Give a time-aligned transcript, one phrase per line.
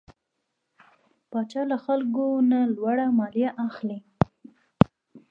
[1.29, 3.99] پاچا له خلکو نه لوړه ماليه اخلي.